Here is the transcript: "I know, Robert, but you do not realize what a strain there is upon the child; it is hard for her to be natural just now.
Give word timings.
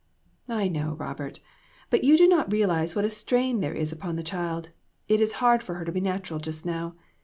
"I 0.63 0.67
know, 0.67 0.93
Robert, 0.95 1.39
but 1.91 2.03
you 2.03 2.17
do 2.17 2.27
not 2.27 2.51
realize 2.51 2.95
what 2.95 3.05
a 3.05 3.09
strain 3.11 3.59
there 3.59 3.75
is 3.75 3.91
upon 3.91 4.15
the 4.15 4.23
child; 4.23 4.69
it 5.07 5.21
is 5.21 5.33
hard 5.33 5.61
for 5.61 5.75
her 5.75 5.85
to 5.85 5.91
be 5.91 6.01
natural 6.01 6.39
just 6.39 6.65
now. 6.65 6.95